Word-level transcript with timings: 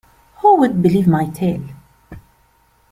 Who 0.37 0.55
would 0.57 0.81
believe 0.81 1.07
my 1.07 1.27
tale? 1.27 1.61